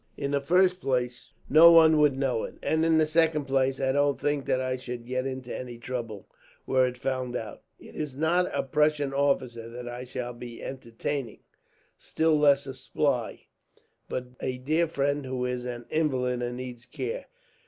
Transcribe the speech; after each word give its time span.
"In 0.17 0.31
the 0.31 0.41
first 0.41 0.81
place 0.81 1.29
no 1.47 1.71
one 1.71 1.99
would 1.99 2.17
know 2.17 2.43
it, 2.43 2.55
and 2.63 2.83
in 2.83 2.97
the 2.97 3.05
second 3.05 3.45
place 3.45 3.79
I 3.79 3.91
don't 3.91 4.19
think 4.19 4.47
that 4.47 4.59
I 4.59 4.75
should 4.75 5.05
get 5.05 5.27
into 5.27 5.55
any 5.55 5.77
trouble, 5.77 6.27
were 6.65 6.87
it 6.87 6.97
found 6.97 7.35
out. 7.35 7.61
It 7.79 7.95
is 7.95 8.17
not 8.17 8.49
a 8.51 8.63
Prussian 8.63 9.13
officer 9.13 9.69
that 9.69 9.87
I 9.87 10.05
shall 10.05 10.33
be 10.33 10.59
entertaining, 10.63 11.41
still 11.99 12.35
less 12.35 12.65
a 12.65 12.73
spy, 12.73 13.41
but 14.09 14.29
a 14.39 14.57
dear 14.57 14.87
friend 14.87 15.23
who 15.23 15.45
is 15.45 15.65
an 15.65 15.85
invalid 15.91 16.41
and 16.41 16.57
needs 16.57 16.87
care. 16.87 17.27